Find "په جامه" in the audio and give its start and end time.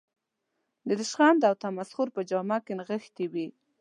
2.15-2.57